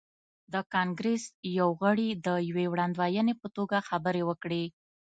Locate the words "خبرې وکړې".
3.89-4.63